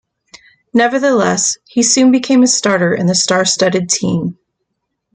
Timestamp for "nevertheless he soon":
0.73-2.09